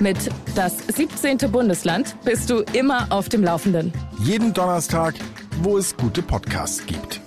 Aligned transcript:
Mit 0.00 0.30
das 0.54 0.78
17. 0.78 1.36
Bundesland 1.52 2.16
bist 2.24 2.48
du 2.48 2.64
immer 2.72 3.06
auf 3.10 3.28
dem 3.28 3.44
Laufenden. 3.44 3.92
Jeden 4.18 4.54
Donnerstag, 4.54 5.14
wo 5.62 5.76
es 5.76 5.94
gute 5.94 6.22
Podcasts 6.22 6.84
gibt. 6.86 7.20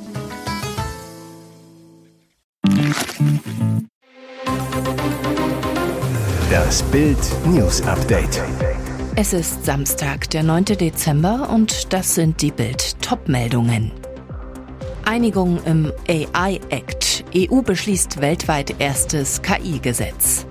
Das 6.49 6.81
Bild 6.83 7.17
News 7.45 7.81
Update. 7.83 8.41
Es 9.15 9.33
ist 9.33 9.63
Samstag, 9.63 10.31
der 10.31 10.41
9. 10.41 10.65
Dezember 10.65 11.51
und 11.51 11.93
das 11.93 12.15
sind 12.15 12.41
die 12.41 12.51
Bild 12.51 12.99
Topmeldungen. 13.01 13.91
Einigung 15.05 15.63
im 15.65 15.91
AI 16.07 16.59
Act. 16.69 17.23
EU 17.35 17.61
beschließt 17.61 18.21
weltweit 18.21 18.75
erstes 18.79 19.43
KI-Gesetz. 19.43 20.47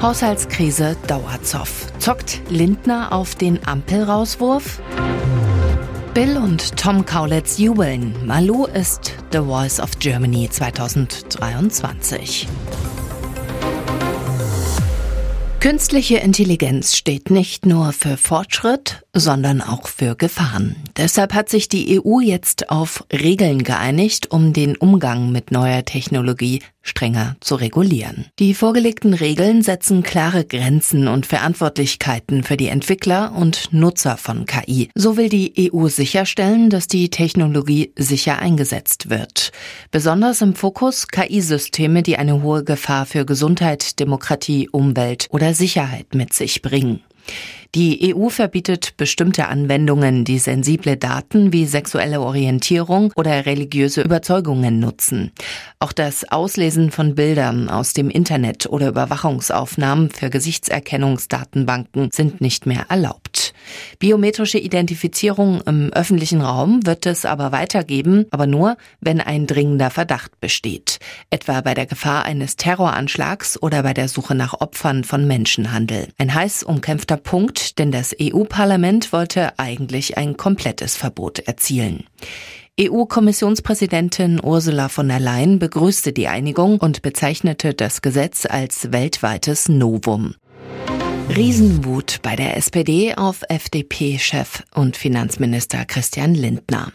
Haushaltskrise 0.00 0.96
Dauerzoff. 1.08 1.86
Zockt 1.98 2.40
Lindner 2.50 3.10
auf 3.10 3.34
den 3.34 3.66
Ampelrauswurf? 3.66 4.80
Bill 6.14 6.36
und 6.36 6.76
Tom 6.76 7.04
Kaulitz 7.04 7.58
jubeln. 7.58 8.14
Malu 8.24 8.66
ist 8.66 9.16
The 9.32 9.38
Voice 9.38 9.80
of 9.80 9.98
Germany 9.98 10.48
2023. 10.48 12.46
Künstliche 15.58 16.18
Intelligenz 16.18 16.96
steht 16.96 17.30
nicht 17.30 17.66
nur 17.66 17.92
für 17.92 18.16
Fortschritt, 18.16 19.02
sondern 19.18 19.60
auch 19.60 19.88
für 19.88 20.14
Gefahren. 20.14 20.76
Deshalb 20.96 21.34
hat 21.34 21.48
sich 21.48 21.68
die 21.68 22.00
EU 22.00 22.20
jetzt 22.20 22.70
auf 22.70 23.04
Regeln 23.12 23.62
geeinigt, 23.62 24.30
um 24.30 24.52
den 24.52 24.76
Umgang 24.76 25.32
mit 25.32 25.50
neuer 25.50 25.84
Technologie 25.84 26.60
strenger 26.82 27.36
zu 27.40 27.54
regulieren. 27.54 28.26
Die 28.38 28.54
vorgelegten 28.54 29.14
Regeln 29.14 29.62
setzen 29.62 30.02
klare 30.02 30.44
Grenzen 30.44 31.06
und 31.06 31.26
Verantwortlichkeiten 31.26 32.42
für 32.42 32.56
die 32.56 32.68
Entwickler 32.68 33.32
und 33.36 33.72
Nutzer 33.72 34.16
von 34.16 34.46
KI. 34.46 34.88
So 34.94 35.16
will 35.16 35.28
die 35.28 35.70
EU 35.72 35.88
sicherstellen, 35.88 36.70
dass 36.70 36.88
die 36.88 37.10
Technologie 37.10 37.92
sicher 37.96 38.38
eingesetzt 38.38 39.10
wird. 39.10 39.52
Besonders 39.90 40.40
im 40.40 40.54
Fokus 40.54 41.08
KI-Systeme, 41.08 42.02
die 42.02 42.16
eine 42.16 42.42
hohe 42.42 42.64
Gefahr 42.64 43.06
für 43.06 43.26
Gesundheit, 43.26 44.00
Demokratie, 44.00 44.68
Umwelt 44.70 45.28
oder 45.30 45.54
Sicherheit 45.54 46.14
mit 46.14 46.32
sich 46.32 46.62
bringen. 46.62 47.02
Die 47.74 48.14
EU 48.14 48.30
verbietet 48.30 48.96
bestimmte 48.96 49.48
Anwendungen, 49.48 50.24
die 50.24 50.38
sensible 50.38 50.96
Daten 50.96 51.52
wie 51.52 51.66
sexuelle 51.66 52.22
Orientierung 52.22 53.12
oder 53.14 53.44
religiöse 53.44 54.00
Überzeugungen 54.00 54.80
nutzen. 54.80 55.32
Auch 55.78 55.92
das 55.92 56.26
Auslesen 56.30 56.90
von 56.90 57.14
Bildern 57.14 57.68
aus 57.68 57.92
dem 57.92 58.08
Internet 58.08 58.66
oder 58.66 58.88
Überwachungsaufnahmen 58.88 60.08
für 60.08 60.30
Gesichtserkennungsdatenbanken 60.30 62.08
sind 62.10 62.40
nicht 62.40 62.64
mehr 62.64 62.86
erlaubt. 62.88 63.27
Biometrische 63.98 64.58
Identifizierung 64.58 65.60
im 65.62 65.92
öffentlichen 65.92 66.40
Raum 66.40 66.86
wird 66.86 67.06
es 67.06 67.24
aber 67.24 67.52
weitergeben, 67.52 68.26
aber 68.30 68.46
nur, 68.46 68.76
wenn 69.00 69.20
ein 69.20 69.46
dringender 69.46 69.90
Verdacht 69.90 70.40
besteht, 70.40 70.98
etwa 71.30 71.60
bei 71.60 71.74
der 71.74 71.86
Gefahr 71.86 72.24
eines 72.24 72.56
Terroranschlags 72.56 73.60
oder 73.62 73.82
bei 73.82 73.94
der 73.94 74.08
Suche 74.08 74.34
nach 74.34 74.60
Opfern 74.60 75.04
von 75.04 75.26
Menschenhandel. 75.26 76.08
Ein 76.18 76.34
heiß 76.34 76.62
umkämpfter 76.62 77.16
Punkt, 77.16 77.78
denn 77.78 77.92
das 77.92 78.14
EU-Parlament 78.20 79.12
wollte 79.12 79.58
eigentlich 79.58 80.16
ein 80.18 80.36
komplettes 80.36 80.96
Verbot 80.96 81.40
erzielen. 81.40 82.04
EU-Kommissionspräsidentin 82.80 84.40
Ursula 84.40 84.88
von 84.88 85.08
der 85.08 85.18
Leyen 85.18 85.58
begrüßte 85.58 86.12
die 86.12 86.28
Einigung 86.28 86.78
und 86.78 87.02
bezeichnete 87.02 87.74
das 87.74 88.02
Gesetz 88.02 88.46
als 88.46 88.92
weltweites 88.92 89.68
Novum. 89.68 90.36
Riesenwut 91.34 92.20
bei 92.22 92.36
der 92.36 92.56
SPD 92.56 93.14
auf 93.14 93.42
FDP-Chef 93.48 94.62
und 94.74 94.96
Finanzminister 94.96 95.84
Christian 95.84 96.34
Lindner. 96.34 96.90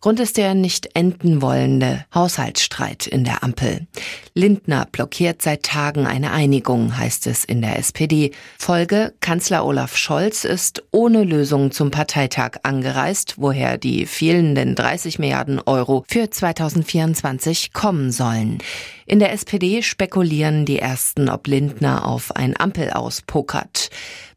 Grund 0.00 0.20
ist 0.20 0.36
der 0.36 0.54
nicht 0.54 0.90
enden 0.94 1.42
wollende 1.42 2.04
Haushaltsstreit 2.14 3.06
in 3.06 3.24
der 3.24 3.42
Ampel. 3.42 3.86
Lindner 4.34 4.86
blockiert 4.90 5.42
seit 5.42 5.62
Tagen 5.62 6.06
eine 6.06 6.32
Einigung, 6.32 6.96
heißt 6.96 7.26
es 7.28 7.44
in 7.44 7.62
der 7.62 7.78
SPD. 7.78 8.32
Folge, 8.58 9.14
Kanzler 9.20 9.64
Olaf 9.64 9.96
Scholz 9.96 10.44
ist 10.44 10.84
ohne 10.92 11.24
Lösung 11.24 11.70
zum 11.70 11.90
Parteitag 11.90 12.58
angereist, 12.62 13.34
woher 13.38 13.78
die 13.78 14.06
fehlenden 14.06 14.74
30 14.74 15.18
Milliarden 15.18 15.60
Euro 15.60 16.04
für 16.08 16.30
2024 16.30 17.72
kommen 17.72 18.12
sollen. 18.12 18.58
In 19.08 19.20
der 19.20 19.32
SPD 19.32 19.80
spekulieren 19.80 20.66
die 20.66 20.80
Ersten, 20.80 21.30
ob 21.30 21.46
Lindner 21.46 22.06
auf 22.06 22.36
ein 22.36 22.54
Ampel 22.60 22.90
auspokert. 22.90 23.88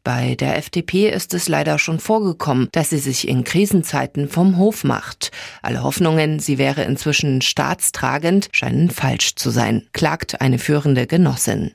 Bei 0.02 0.34
der 0.34 0.56
FDP 0.56 1.10
ist 1.10 1.34
es 1.34 1.46
leider 1.46 1.78
schon 1.78 2.00
vorgekommen, 2.00 2.70
dass 2.72 2.88
sie 2.88 2.98
sich 2.98 3.28
in 3.28 3.44
Krisenzeiten 3.44 4.30
vom 4.30 4.56
Hof 4.56 4.82
macht. 4.82 5.30
Alle 5.60 5.82
Hoffnungen, 5.82 6.40
sie 6.40 6.56
wäre 6.56 6.84
inzwischen 6.84 7.42
staatstragend, 7.42 8.48
scheinen 8.52 8.88
falsch 8.88 9.34
zu 9.34 9.50
sein, 9.50 9.86
klagt 9.92 10.40
eine 10.40 10.58
führende 10.58 11.06
Genossin. 11.06 11.72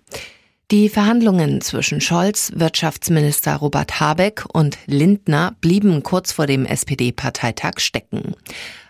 Die 0.71 0.89
Verhandlungen 0.89 1.61
zwischen 1.61 2.01
Scholz, 2.01 2.51
Wirtschaftsminister 2.55 3.57
Robert 3.57 3.99
Habeck 3.99 4.43
und 4.51 4.79
Lindner 4.87 5.55
blieben 5.61 6.01
kurz 6.01 6.31
vor 6.31 6.47
dem 6.47 6.65
SPD-Parteitag 6.65 7.73
stecken. 7.77 8.35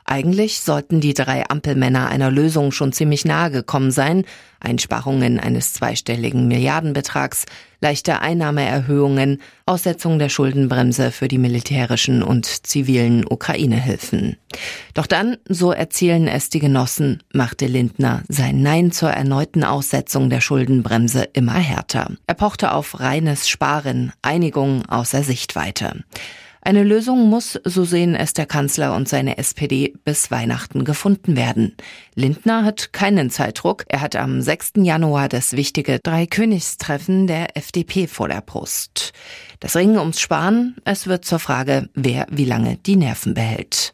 Eigentlich 0.10 0.62
sollten 0.62 1.02
die 1.02 1.14
drei 1.14 1.50
Ampelmänner 1.50 2.08
einer 2.08 2.32
Lösung 2.32 2.72
schon 2.72 2.94
ziemlich 2.94 3.26
nahe 3.26 3.52
gekommen 3.52 3.92
sein. 3.92 4.24
Einsparungen 4.62 5.38
eines 5.38 5.74
zweistelligen 5.74 6.48
Milliardenbetrags, 6.48 7.46
leichte 7.82 8.22
Einnahmeerhöhungen, 8.22 9.42
Aussetzung 9.66 10.18
der 10.18 10.30
Schuldenbremse 10.30 11.12
für 11.12 11.28
die 11.28 11.38
militärischen 11.38 12.24
und 12.24 12.46
zivilen 12.46 13.26
Ukraine-Hilfen. 13.30 14.38
Doch 14.94 15.08
dann, 15.08 15.36
so 15.50 15.74
erzählen 15.74 16.30
es 16.30 16.50
die 16.50 16.60
Genossen, 16.60 17.22
machte 17.34 17.68
Lindner 17.68 18.24
sein 18.30 18.62
Nein 18.62 18.94
zur 18.94 19.10
erneuten 19.10 19.66
Aussetzung 19.66 20.30
der 20.30 20.40
Schuldenbremse 20.40 21.24
immer 21.34 21.60
härter. 21.60 22.14
Er 22.28 22.36
pochte 22.36 22.72
auf 22.72 23.02
reines 23.02 23.50
Sparen, 23.50 24.14
Einigung 24.22 24.86
außer 24.88 25.22
Sichtweite. 25.22 26.06
Eine 26.62 26.84
Lösung 26.84 27.30
muss, 27.30 27.60
so 27.64 27.86
sehen 27.86 28.16
es 28.16 28.34
der 28.34 28.46
Kanzler 28.46 28.96
und 28.96 29.08
seine 29.08 29.38
SPD, 29.38 29.94
bis 30.04 30.32
Weihnachten 30.32 30.84
gefunden 30.84 31.36
werden. 31.36 31.76
Lindner 32.16 32.64
hat 32.64 32.94
keinen 32.94 33.30
Zeitdruck. 33.30 33.86
Er 33.88 34.02
hat 34.02 34.16
am 34.16 34.42
6. 34.42 34.74
Januar 34.78 35.30
das 35.30 35.54
wichtige 35.54 36.00
Dreikönigstreffen 36.00 37.28
der 37.28 37.56
FDP 37.56 38.08
vor 38.08 38.28
der 38.28 38.42
Brust. 38.42 39.14
Das 39.60 39.76
Ringen 39.76 39.98
ums 39.98 40.20
Sparen, 40.20 40.76
es 40.84 41.08
wird 41.08 41.26
zur 41.26 41.40
Frage, 41.40 41.90
wer 41.94 42.28
wie 42.30 42.46
lange 42.46 42.78
die 42.78 42.96
Nerven 42.96 43.34
behält. 43.34 43.94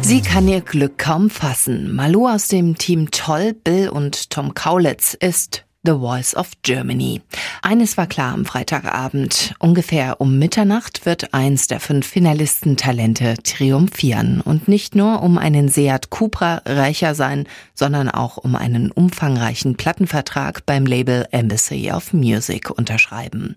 Sie 0.00 0.20
kann 0.20 0.46
ihr 0.48 0.60
Glück 0.60 0.98
kaum 0.98 1.30
fassen. 1.30 1.94
Malu 1.94 2.28
aus 2.28 2.48
dem 2.48 2.76
Team 2.76 3.10
Toll, 3.10 3.54
Bill 3.54 3.88
und 3.88 4.28
Tom 4.28 4.52
Kaulitz 4.52 5.14
ist 5.14 5.63
The 5.84 5.92
Voice 5.92 6.34
of 6.34 6.50
Germany. 6.62 7.20
Eines 7.60 7.98
war 7.98 8.06
klar 8.06 8.32
am 8.32 8.46
Freitagabend. 8.46 9.54
Ungefähr 9.58 10.20
um 10.20 10.38
Mitternacht 10.38 11.04
wird 11.04 11.34
eins 11.34 11.66
der 11.66 11.78
fünf 11.78 12.06
Finalistentalente 12.06 13.34
triumphieren. 13.42 14.40
Und 14.40 14.66
nicht 14.66 14.94
nur 14.94 15.22
um 15.22 15.36
einen 15.36 15.68
Seat 15.68 16.08
Cupra 16.08 16.62
reicher 16.64 17.14
sein, 17.14 17.46
sondern 17.74 18.08
auch 18.08 18.38
um 18.38 18.56
einen 18.56 18.90
umfangreichen 18.90 19.76
Plattenvertrag 19.76 20.64
beim 20.64 20.86
Label 20.86 21.28
Embassy 21.32 21.90
of 21.92 22.14
Music 22.14 22.70
unterschreiben. 22.70 23.56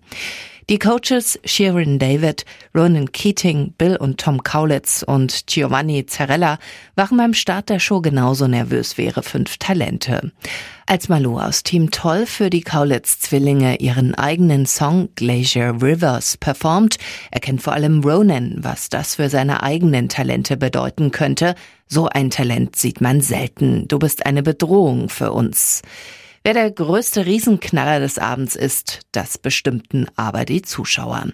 Die 0.70 0.78
Coaches 0.78 1.40
Sharon 1.46 1.98
David, 1.98 2.44
Ronan 2.74 3.10
Keating, 3.10 3.72
Bill 3.78 3.96
und 3.96 4.20
Tom 4.20 4.42
Kaulitz 4.42 5.02
und 5.02 5.46
Giovanni 5.46 6.04
Zarella 6.04 6.58
waren 6.94 7.16
beim 7.16 7.32
Start 7.32 7.70
der 7.70 7.78
Show 7.78 8.02
genauso 8.02 8.46
nervös 8.48 8.98
wie 8.98 9.06
ihre 9.06 9.22
fünf 9.22 9.56
Talente. 9.56 10.30
Als 10.84 11.08
Malou 11.08 11.38
aus 11.38 11.62
Team 11.62 11.90
Toll 11.90 12.26
für 12.26 12.50
die 12.50 12.60
Kaulitz-Zwillinge 12.60 13.76
ihren 13.76 14.14
eigenen 14.14 14.66
Song 14.66 15.08
Glacier 15.14 15.74
Rivers 15.80 16.36
performt, 16.36 16.98
erkennt 17.30 17.62
vor 17.62 17.72
allem 17.72 18.04
Ronan, 18.04 18.56
was 18.58 18.90
das 18.90 19.14
für 19.14 19.30
seine 19.30 19.62
eigenen 19.62 20.10
Talente 20.10 20.58
bedeuten 20.58 21.12
könnte. 21.12 21.54
So 21.86 22.10
ein 22.10 22.28
Talent 22.28 22.76
sieht 22.76 23.00
man 23.00 23.22
selten. 23.22 23.88
Du 23.88 23.98
bist 23.98 24.26
eine 24.26 24.42
Bedrohung 24.42 25.08
für 25.08 25.32
uns. 25.32 25.80
Wer 26.48 26.54
der 26.54 26.70
größte 26.70 27.26
Riesenknaller 27.26 28.00
des 28.00 28.18
Abends 28.18 28.56
ist, 28.56 29.00
das 29.12 29.36
bestimmten 29.36 30.06
aber 30.16 30.46
die 30.46 30.62
Zuschauer. 30.62 31.26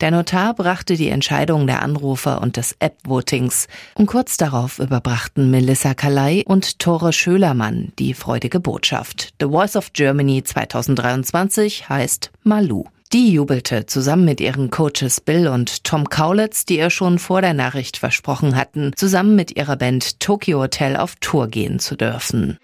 Der 0.00 0.10
Notar 0.10 0.54
brachte 0.54 0.96
die 0.96 1.10
Entscheidung 1.10 1.66
der 1.66 1.82
Anrufer 1.82 2.40
und 2.40 2.56
des 2.56 2.76
App-Votings. 2.78 3.68
Und 3.96 4.06
kurz 4.06 4.38
darauf 4.38 4.78
überbrachten 4.78 5.50
Melissa 5.50 5.92
Kalei 5.92 6.42
und 6.46 6.78
Tore 6.78 7.12
Schölermann 7.12 7.92
die 7.98 8.14
freudige 8.14 8.60
Botschaft. 8.60 9.34
The 9.42 9.48
Voice 9.48 9.76
of 9.76 9.92
Germany 9.92 10.42
2023 10.42 11.90
heißt 11.90 12.30
Malu. 12.42 12.84
Die 13.12 13.30
jubelte 13.30 13.84
zusammen 13.84 14.24
mit 14.24 14.40
ihren 14.40 14.70
Coaches 14.70 15.20
Bill 15.20 15.48
und 15.48 15.84
Tom 15.84 16.08
Kaulitz, 16.08 16.64
die 16.64 16.78
ihr 16.78 16.88
schon 16.88 17.18
vor 17.18 17.42
der 17.42 17.52
Nachricht 17.52 17.98
versprochen 17.98 18.56
hatten, 18.56 18.92
zusammen 18.96 19.36
mit 19.36 19.54
ihrer 19.54 19.76
Band 19.76 20.18
Tokyo 20.18 20.60
Hotel 20.60 20.96
auf 20.96 21.16
Tour 21.16 21.48
gehen 21.48 21.78
zu 21.78 21.94
dürfen. 21.94 22.56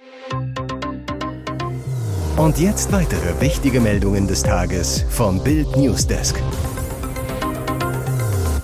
Und 2.38 2.56
jetzt 2.60 2.92
weitere 2.92 3.40
wichtige 3.40 3.80
Meldungen 3.80 4.28
des 4.28 4.44
Tages 4.44 5.04
vom 5.10 5.42
Bild 5.42 5.76
Newsdesk. 5.76 6.40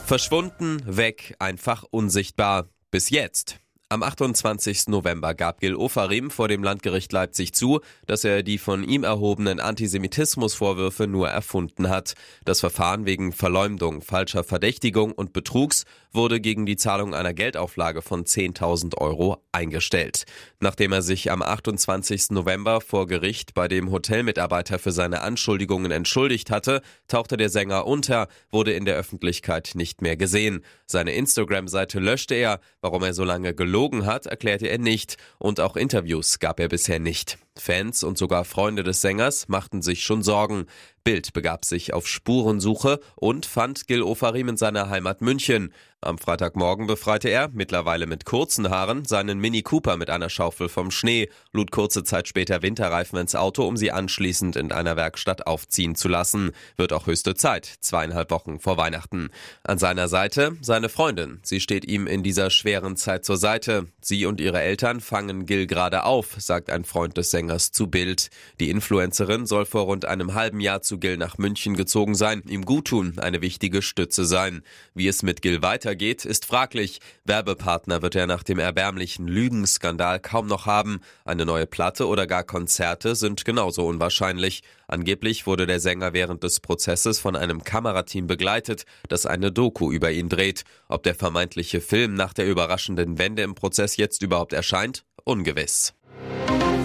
Verschwunden, 0.06 0.80
weg, 0.86 1.34
einfach 1.40 1.82
unsichtbar. 1.90 2.68
Bis 2.92 3.10
jetzt. 3.10 3.63
Am 3.90 4.02
28. 4.02 4.88
November 4.88 5.34
gab 5.34 5.60
Gil 5.60 5.76
Ofarim 5.76 6.30
vor 6.30 6.48
dem 6.48 6.62
Landgericht 6.62 7.12
Leipzig 7.12 7.52
zu, 7.52 7.80
dass 8.06 8.24
er 8.24 8.42
die 8.42 8.56
von 8.56 8.82
ihm 8.82 9.04
erhobenen 9.04 9.60
Antisemitismusvorwürfe 9.60 11.06
nur 11.06 11.28
erfunden 11.28 11.90
hat. 11.90 12.14
Das 12.46 12.60
Verfahren 12.60 13.04
wegen 13.04 13.32
Verleumdung, 13.32 14.00
falscher 14.00 14.42
Verdächtigung 14.42 15.12
und 15.12 15.34
Betrugs 15.34 15.84
wurde 16.12 16.40
gegen 16.40 16.64
die 16.64 16.76
Zahlung 16.76 17.14
einer 17.14 17.34
Geldauflage 17.34 18.00
von 18.00 18.24
10.000 18.24 18.96
Euro 18.96 19.42
eingestellt. 19.52 20.24
Nachdem 20.60 20.92
er 20.92 21.02
sich 21.02 21.30
am 21.30 21.42
28. 21.42 22.30
November 22.30 22.80
vor 22.80 23.06
Gericht 23.06 23.52
bei 23.52 23.68
dem 23.68 23.90
Hotelmitarbeiter 23.90 24.78
für 24.78 24.92
seine 24.92 25.20
Anschuldigungen 25.20 25.90
entschuldigt 25.90 26.50
hatte, 26.50 26.80
tauchte 27.06 27.36
der 27.36 27.50
Sänger 27.50 27.86
unter, 27.86 28.28
wurde 28.50 28.72
in 28.72 28.86
der 28.86 28.96
Öffentlichkeit 28.96 29.72
nicht 29.74 30.00
mehr 30.00 30.16
gesehen. 30.16 30.64
Seine 30.86 31.12
Instagram-Seite 31.14 32.00
löschte 32.00 32.34
er. 32.34 32.60
Warum 32.80 33.02
er 33.02 33.12
so 33.12 33.24
lange 33.24 33.54
gelogen 33.84 34.06
hat, 34.06 34.26
erklärte 34.26 34.66
er 34.66 34.78
nicht. 34.78 35.16
Und 35.38 35.60
auch 35.60 35.76
Interviews 35.76 36.38
gab 36.38 36.60
er 36.60 36.68
bisher 36.68 36.98
nicht. 36.98 37.38
Fans 37.56 38.02
und 38.02 38.18
sogar 38.18 38.44
Freunde 38.44 38.82
des 38.82 39.00
Sängers 39.00 39.48
machten 39.48 39.80
sich 39.80 40.02
schon 40.02 40.22
Sorgen. 40.22 40.66
Bild 41.04 41.34
begab 41.34 41.66
sich 41.66 41.92
auf 41.92 42.08
Spurensuche 42.08 42.98
und 43.14 43.44
fand 43.44 43.86
Gil 43.86 44.02
Ofarim 44.02 44.48
in 44.48 44.56
seiner 44.56 44.88
Heimat 44.88 45.20
München. 45.20 45.72
Am 46.00 46.18
Freitagmorgen 46.18 46.86
befreite 46.86 47.28
er, 47.28 47.48
mittlerweile 47.52 48.06
mit 48.06 48.24
kurzen 48.24 48.68
Haaren, 48.68 49.04
seinen 49.04 49.38
Mini 49.38 49.62
Cooper 49.62 49.96
mit 49.96 50.10
einer 50.10 50.28
Schaufel 50.28 50.68
vom 50.68 50.90
Schnee, 50.90 51.30
lud 51.52 51.70
kurze 51.70 52.04
Zeit 52.04 52.28
später 52.28 52.62
Winterreifen 52.62 53.18
ins 53.18 53.34
Auto, 53.34 53.66
um 53.66 53.76
sie 53.76 53.90
anschließend 53.90 54.56
in 54.56 54.72
einer 54.72 54.96
Werkstatt 54.96 55.46
aufziehen 55.46 55.94
zu 55.94 56.08
lassen. 56.08 56.52
Wird 56.76 56.92
auch 56.92 57.06
höchste 57.06 57.34
Zeit, 57.34 57.66
zweieinhalb 57.80 58.30
Wochen 58.30 58.58
vor 58.58 58.76
Weihnachten. 58.76 59.28
An 59.62 59.78
seiner 59.78 60.08
Seite 60.08 60.56
seine 60.60 60.88
Freundin. 60.88 61.40
Sie 61.42 61.60
steht 61.60 61.86
ihm 61.86 62.06
in 62.06 62.22
dieser 62.22 62.50
schweren 62.50 62.96
Zeit 62.96 63.24
zur 63.24 63.36
Seite. 63.36 63.86
Sie 64.00 64.26
und 64.26 64.40
ihre 64.40 64.60
Eltern 64.60 65.00
fangen 65.00 65.46
Gil 65.46 65.66
gerade 65.66 66.04
auf, 66.04 66.36
sagt 66.38 66.70
ein 66.70 66.84
Freund 66.84 67.16
des 67.16 67.30
Sängers 67.30 67.43
zu 67.48 67.88
Bild. 67.88 68.30
Die 68.60 68.70
Influencerin 68.70 69.46
soll 69.46 69.66
vor 69.66 69.82
rund 69.82 70.04
einem 70.04 70.34
halben 70.34 70.60
Jahr 70.60 70.82
zu 70.82 70.98
Gil 70.98 71.16
nach 71.16 71.38
München 71.38 71.76
gezogen 71.76 72.14
sein, 72.14 72.42
ihm 72.48 72.64
guttun, 72.64 73.18
eine 73.18 73.42
wichtige 73.42 73.82
Stütze 73.82 74.24
sein. 74.24 74.62
Wie 74.94 75.08
es 75.08 75.22
mit 75.22 75.42
Gil 75.42 75.62
weitergeht, 75.62 76.24
ist 76.24 76.46
fraglich. 76.46 77.00
Werbepartner 77.24 78.02
wird 78.02 78.14
er 78.14 78.26
nach 78.26 78.42
dem 78.42 78.58
erbärmlichen 78.58 79.28
Lügenskandal 79.28 80.20
kaum 80.20 80.46
noch 80.46 80.66
haben. 80.66 81.00
Eine 81.24 81.46
neue 81.46 81.66
Platte 81.66 82.06
oder 82.06 82.26
gar 82.26 82.44
Konzerte 82.44 83.14
sind 83.14 83.44
genauso 83.44 83.86
unwahrscheinlich. 83.86 84.62
Angeblich 84.86 85.46
wurde 85.46 85.66
der 85.66 85.80
Sänger 85.80 86.12
während 86.12 86.42
des 86.42 86.60
Prozesses 86.60 87.18
von 87.18 87.36
einem 87.36 87.64
Kamerateam 87.64 88.26
begleitet, 88.26 88.84
das 89.08 89.26
eine 89.26 89.50
Doku 89.50 89.90
über 89.90 90.10
ihn 90.10 90.28
dreht. 90.28 90.64
Ob 90.88 91.02
der 91.02 91.14
vermeintliche 91.14 91.80
Film 91.80 92.14
nach 92.14 92.32
der 92.32 92.46
überraschenden 92.46 93.18
Wende 93.18 93.42
im 93.42 93.54
Prozess 93.54 93.96
jetzt 93.96 94.22
überhaupt 94.22 94.52
erscheint? 94.52 95.04
Ungewiss. 95.24 95.94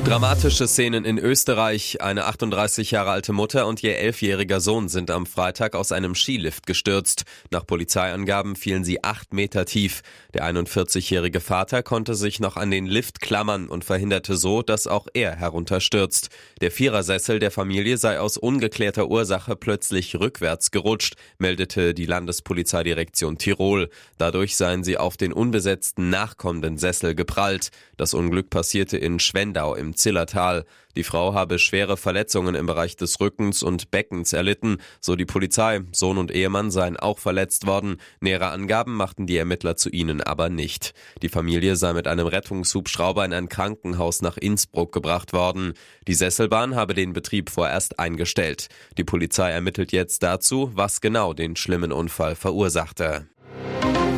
Dramatische 0.06 0.68
Szenen 0.68 1.06
in 1.06 1.20
Österreich. 1.20 2.02
Eine 2.02 2.26
38 2.26 2.90
Jahre 2.92 3.12
alte 3.12 3.32
Mutter 3.32 3.68
und 3.68 3.84
ihr 3.84 3.98
elfjähriger 3.98 4.60
Sohn 4.60 4.90
sind 4.90 5.12
am 5.12 5.28
Freitag 5.28 5.76
aus 5.76 5.92
einem 5.92 6.16
Skilift 6.16 6.66
gestürzt. 6.66 7.26
Nach 7.52 7.66
Polizeiangaben 7.66 8.56
fielen 8.56 8.84
sie 8.84 9.04
acht 9.04 9.34
Meter 9.34 9.66
tief. 9.66 10.02
Der 10.34 10.46
41-jährige 10.46 11.42
Vater 11.42 11.84
konnte 11.84 12.16
sich 12.16 12.40
noch 12.40 12.56
an 12.56 12.72
den 12.72 12.88
Lift 12.88 13.22
klammern 13.22 13.68
und 13.68 13.84
verhinderte 13.84 14.36
so, 14.36 14.64
dass 14.64 14.88
auch 14.88 15.08
er 15.14 15.36
herunterstürzt. 15.36 16.30
Der 16.62 16.72
Vierersessel 16.72 17.40
der 17.40 17.52
Familie 17.52 17.98
sei 17.98 18.20
aus 18.20 18.38
ungeklärter 18.38 19.10
Ursache 19.10 19.56
plötzlich 19.56 20.16
rückwärts 20.16 20.72
gerutscht, 20.72 21.18
meldete 21.38 21.94
die 21.94 22.08
Landespolizeidirektion 22.08 23.38
Tirol. 23.38 23.90
Dadurch 24.18 24.56
seien 24.56 24.84
sie 24.84 24.98
auf 24.98 25.18
den 25.18 25.34
unbesetzten 25.34 26.10
nachkommenden 26.10 26.78
Sessel 26.78 27.14
geprallt. 27.14 27.70
Das 27.98 28.14
Unglück 28.14 28.50
passierte 28.50 28.98
in 28.98 29.20
Schwendau 29.20 29.76
im 29.76 29.89
Zillertal. 29.96 30.66
Die 30.96 31.04
Frau 31.04 31.34
habe 31.34 31.60
schwere 31.60 31.98
Verletzungen 31.98 32.56
im 32.56 32.66
Bereich 32.66 32.96
des 32.96 33.20
Rückens 33.20 33.64
und 33.64 33.92
Beckens 33.92 34.34
erlitten, 34.34 34.78
so 35.00 35.16
die 35.16 35.26
Polizei. 35.26 35.82
Sohn 35.92 36.18
und 36.18 36.32
Ehemann 36.32 36.72
seien 36.72 36.98
auch 36.98 37.20
verletzt 37.20 37.68
worden. 37.68 37.98
Nähere 38.20 38.50
Angaben 38.50 38.96
machten 38.96 39.28
die 39.28 39.38
Ermittler 39.38 39.76
zu 39.76 39.90
ihnen 39.90 40.22
aber 40.22 40.50
nicht. 40.50 40.94
Die 41.22 41.30
Familie 41.30 41.76
sei 41.76 41.94
mit 41.94 42.08
einem 42.08 42.28
Rettungshubschrauber 42.28 43.24
in 43.24 43.34
ein 43.34 43.50
Krankenhaus 43.50 44.22
nach 44.22 44.38
Innsbruck 44.38 44.92
gebracht 44.92 45.32
worden. 45.32 45.74
Die 46.08 46.16
Sesselbahn 46.16 46.76
habe 46.76 46.94
den 46.94 47.14
Betrieb 47.14 47.50
vorerst 47.50 48.00
eingestellt. 48.00 48.68
Die 48.98 49.04
Polizei 49.04 49.52
ermittelt 49.52 49.92
jetzt 49.92 50.24
dazu, 50.24 50.72
was 50.74 51.02
genau 51.02 51.34
den 51.34 51.56
schlimmen 51.56 51.92
Unfall 51.92 52.36
verursachte. 52.36 53.28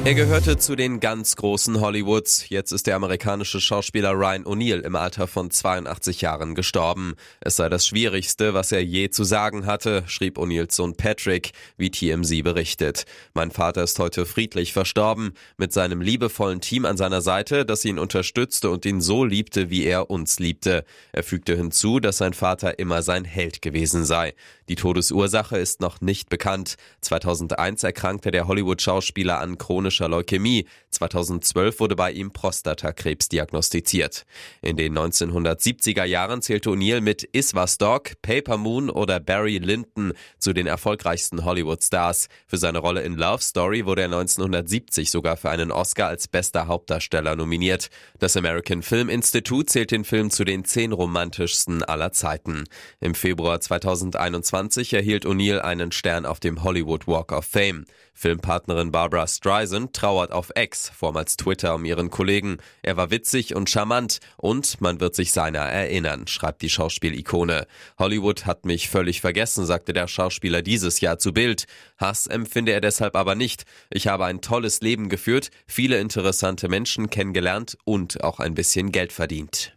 Er 0.03 0.15
gehörte 0.15 0.57
zu 0.57 0.75
den 0.75 0.99
ganz 0.99 1.35
großen 1.35 1.79
Hollywoods. 1.79 2.49
Jetzt 2.49 2.71
ist 2.71 2.87
der 2.87 2.95
amerikanische 2.95 3.61
Schauspieler 3.61 4.13
Ryan 4.13 4.45
O'Neill 4.45 4.79
im 4.79 4.95
Alter 4.95 5.27
von 5.27 5.51
82 5.51 6.21
Jahren 6.21 6.55
gestorben. 6.55 7.13
Es 7.39 7.57
sei 7.57 7.69
das 7.69 7.85
Schwierigste, 7.85 8.55
was 8.55 8.71
er 8.71 8.83
je 8.83 9.11
zu 9.11 9.23
sagen 9.23 9.67
hatte, 9.67 10.03
schrieb 10.07 10.39
O'Neills 10.39 10.75
Sohn 10.75 10.95
Patrick, 10.95 11.51
wie 11.77 11.91
TMZ 11.91 12.41
berichtet. 12.41 13.05
Mein 13.35 13.51
Vater 13.51 13.83
ist 13.83 13.99
heute 13.99 14.25
friedlich 14.25 14.73
verstorben, 14.73 15.33
mit 15.57 15.71
seinem 15.71 16.01
liebevollen 16.01 16.61
Team 16.61 16.85
an 16.85 16.97
seiner 16.97 17.21
Seite, 17.21 17.63
das 17.63 17.85
ihn 17.85 17.99
unterstützte 17.99 18.71
und 18.71 18.87
ihn 18.87 19.01
so 19.01 19.23
liebte, 19.23 19.69
wie 19.69 19.83
er 19.83 20.09
uns 20.09 20.39
liebte. 20.39 20.83
Er 21.11 21.21
fügte 21.21 21.55
hinzu, 21.55 21.99
dass 21.99 22.17
sein 22.17 22.33
Vater 22.33 22.79
immer 22.79 23.03
sein 23.03 23.23
Held 23.23 23.61
gewesen 23.61 24.03
sei. 24.03 24.33
Die 24.67 24.75
Todesursache 24.75 25.57
ist 25.57 25.79
noch 25.79 26.01
nicht 26.01 26.29
bekannt. 26.29 26.77
2001 27.01 27.83
erkrankte 27.83 28.31
der 28.31 28.47
Hollywood-Schauspieler 28.47 29.37
an 29.39 29.59
chronisch 29.59 29.90
chronischer 29.91 30.07
Leukämie. 30.07 30.65
2012 30.91 31.79
wurde 31.79 31.95
bei 31.95 32.11
ihm 32.11 32.31
Prostatakrebs 32.31 33.29
diagnostiziert. 33.29 34.25
In 34.61 34.77
den 34.77 34.97
1970er 34.97 36.03
Jahren 36.03 36.41
zählte 36.41 36.69
O'Neill 36.69 37.01
mit 37.01 37.23
Iswas 37.23 37.77
Dog, 37.77 38.13
Paper 38.21 38.57
Moon 38.57 38.89
oder 38.89 39.19
Barry 39.19 39.57
Lyndon 39.57 40.13
zu 40.37 40.53
den 40.53 40.67
erfolgreichsten 40.67 41.45
Hollywood-Stars. 41.45 42.27
Für 42.47 42.57
seine 42.57 42.79
Rolle 42.79 43.01
in 43.01 43.15
Love 43.15 43.41
Story 43.41 43.85
wurde 43.85 44.01
er 44.01 44.07
1970 44.07 45.11
sogar 45.11 45.37
für 45.37 45.49
einen 45.49 45.71
Oscar 45.71 46.07
als 46.07 46.27
bester 46.27 46.67
Hauptdarsteller 46.67 47.35
nominiert. 47.35 47.89
Das 48.19 48.35
American 48.35 48.81
Film 48.81 49.09
Institute 49.09 49.65
zählt 49.65 49.91
den 49.91 50.03
Film 50.03 50.29
zu 50.29 50.43
den 50.43 50.65
zehn 50.65 50.91
romantischsten 50.91 51.83
aller 51.83 52.11
Zeiten. 52.11 52.65
Im 52.99 53.15
Februar 53.15 53.59
2021 53.59 54.93
erhielt 54.93 55.25
O'Neill 55.25 55.59
einen 55.59 55.91
Stern 55.91 56.25
auf 56.25 56.39
dem 56.39 56.63
Hollywood 56.63 57.07
Walk 57.07 57.31
of 57.31 57.45
Fame. 57.45 57.85
Filmpartnerin 58.13 58.91
Barbara 58.91 59.25
Streisand 59.25 59.80
trauert 59.91 60.31
auf 60.31 60.51
Ex, 60.55 60.89
vormals 60.89 61.37
Twitter, 61.37 61.75
um 61.75 61.85
ihren 61.85 62.09
Kollegen. 62.09 62.57
Er 62.81 62.97
war 62.97 63.11
witzig 63.11 63.55
und 63.55 63.69
charmant 63.69 64.19
und 64.37 64.79
man 64.81 64.99
wird 64.99 65.15
sich 65.15 65.31
seiner 65.31 65.59
erinnern, 65.59 66.27
schreibt 66.27 66.61
die 66.61 66.69
Schauspielikone. 66.69 67.65
Hollywood 67.97 68.45
hat 68.45 68.65
mich 68.65 68.89
völlig 68.89 69.21
vergessen, 69.21 69.65
sagte 69.65 69.93
der 69.93 70.07
Schauspieler 70.07 70.61
dieses 70.61 71.01
Jahr 71.01 71.17
zu 71.17 71.33
Bild. 71.33 71.65
Hass 71.97 72.27
empfinde 72.27 72.71
er 72.71 72.81
deshalb 72.81 73.15
aber 73.15 73.35
nicht. 73.35 73.63
Ich 73.89 74.07
habe 74.07 74.25
ein 74.25 74.41
tolles 74.41 74.81
Leben 74.81 75.09
geführt, 75.09 75.49
viele 75.65 75.99
interessante 75.99 76.69
Menschen 76.69 77.09
kennengelernt 77.09 77.77
und 77.83 78.23
auch 78.23 78.39
ein 78.39 78.53
bisschen 78.53 78.91
Geld 78.91 79.11
verdient. 79.11 79.75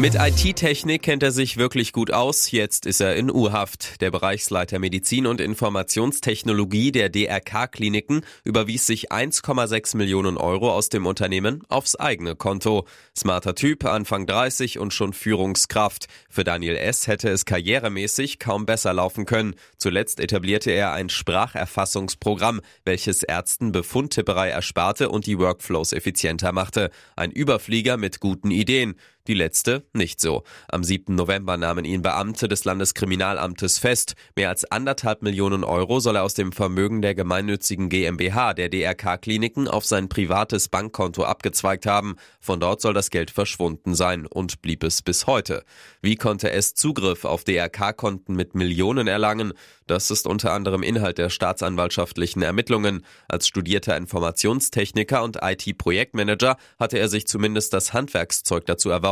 Mit 0.00 0.14
IT-Technik 0.14 1.02
kennt 1.02 1.22
er 1.22 1.30
sich 1.30 1.58
wirklich 1.58 1.92
gut 1.92 2.10
aus. 2.10 2.50
Jetzt 2.50 2.86
ist 2.86 3.02
er 3.02 3.16
in 3.16 3.30
U-Haft. 3.30 4.00
Der 4.00 4.10
Bereichsleiter 4.10 4.78
Medizin 4.78 5.26
und 5.26 5.42
Informationstechnologie 5.42 6.90
der 6.90 7.10
DRK-Kliniken 7.10 8.22
überwies 8.42 8.86
sich 8.86 9.12
1,6 9.12 9.98
Millionen 9.98 10.38
Euro 10.38 10.72
aus 10.72 10.88
dem 10.88 11.04
Unternehmen 11.04 11.64
aufs 11.68 11.96
eigene 11.96 12.34
Konto. 12.34 12.86
Smarter 13.14 13.54
Typ, 13.54 13.84
Anfang 13.84 14.26
30 14.26 14.78
und 14.78 14.94
schon 14.94 15.12
Führungskraft. 15.12 16.06
Für 16.30 16.44
Daniel 16.44 16.76
S. 16.76 17.06
hätte 17.06 17.28
es 17.28 17.44
karrieremäßig 17.44 18.38
kaum 18.38 18.64
besser 18.64 18.94
laufen 18.94 19.26
können. 19.26 19.54
Zuletzt 19.76 20.18
etablierte 20.18 20.70
er 20.70 20.92
ein 20.92 21.10
Spracherfassungsprogramm, 21.10 22.62
welches 22.86 23.22
Ärzten 23.22 23.70
Befundtipperei 23.70 24.48
ersparte 24.48 25.10
und 25.10 25.26
die 25.26 25.38
Workflows 25.38 25.92
effizienter 25.92 26.52
machte. 26.52 26.90
Ein 27.16 27.32
Überflieger 27.32 27.98
mit 27.98 28.18
guten 28.20 28.50
Ideen. 28.50 28.94
Die 29.26 29.34
letzte 29.34 29.84
nicht 29.92 30.18
so. 30.18 30.44
Am 30.68 30.82
7. 30.82 31.14
November 31.14 31.58
nahmen 31.58 31.84
ihn 31.84 32.00
Beamte 32.00 32.48
des 32.48 32.64
Landeskriminalamtes 32.64 33.78
fest. 33.78 34.14
Mehr 34.34 34.48
als 34.48 34.64
anderthalb 34.70 35.20
Millionen 35.22 35.62
Euro 35.62 36.00
soll 36.00 36.16
er 36.16 36.22
aus 36.22 36.32
dem 36.32 36.52
Vermögen 36.52 37.02
der 37.02 37.14
gemeinnützigen 37.14 37.90
GmbH 37.90 38.54
der 38.54 38.70
DRK-Kliniken 38.70 39.68
auf 39.68 39.84
sein 39.84 40.08
privates 40.08 40.70
Bankkonto 40.70 41.24
abgezweigt 41.24 41.84
haben. 41.84 42.16
Von 42.40 42.60
dort 42.60 42.80
soll 42.80 42.94
das 42.94 43.10
Geld 43.10 43.30
verschwunden 43.30 43.94
sein 43.94 44.26
und 44.26 44.62
blieb 44.62 44.82
es 44.84 45.02
bis 45.02 45.26
heute. 45.26 45.64
Wie 46.00 46.16
konnte 46.16 46.50
es 46.50 46.74
Zugriff 46.74 47.26
auf 47.26 47.44
DRK-Konten 47.44 48.34
mit 48.34 48.54
Millionen 48.54 49.06
erlangen? 49.06 49.52
Das 49.86 50.10
ist 50.10 50.26
unter 50.26 50.52
anderem 50.52 50.82
Inhalt 50.82 51.18
der 51.18 51.28
staatsanwaltschaftlichen 51.28 52.40
Ermittlungen. 52.40 53.04
Als 53.28 53.46
studierter 53.46 53.98
Informationstechniker 53.98 55.22
und 55.22 55.38
IT-Projektmanager 55.42 56.56
hatte 56.78 56.98
er 56.98 57.08
sich 57.08 57.26
zumindest 57.26 57.74
das 57.74 57.92
Handwerkszeug 57.92 58.64
dazu 58.64 58.88
erworben. 58.88 59.09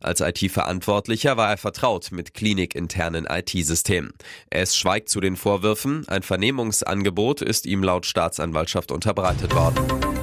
Als 0.00 0.20
IT-Verantwortlicher 0.20 1.36
war 1.36 1.50
er 1.50 1.56
vertraut 1.56 2.12
mit 2.12 2.34
klinikinternen 2.34 3.26
IT-Systemen. 3.26 4.12
Es 4.48 4.76
schweigt 4.76 5.08
zu 5.08 5.20
den 5.20 5.36
Vorwürfen. 5.36 6.06
Ein 6.08 6.22
Vernehmungsangebot 6.22 7.42
ist 7.42 7.66
ihm 7.66 7.82
laut 7.82 8.06
Staatsanwaltschaft 8.06 8.92
unterbreitet 8.92 9.54
worden. 9.54 10.19